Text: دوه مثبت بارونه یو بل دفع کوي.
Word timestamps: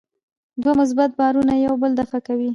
دوه 0.61 0.73
مثبت 0.81 1.11
بارونه 1.19 1.53
یو 1.65 1.73
بل 1.81 1.91
دفع 1.99 2.17
کوي. 2.27 2.49